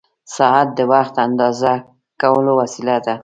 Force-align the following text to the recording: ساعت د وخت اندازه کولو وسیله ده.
ساعت 0.35 0.67
د 0.77 0.79
وخت 0.93 1.15
اندازه 1.27 1.73
کولو 2.21 2.51
وسیله 2.61 2.97
ده. 3.05 3.15